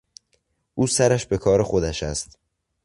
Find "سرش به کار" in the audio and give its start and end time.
0.87-1.63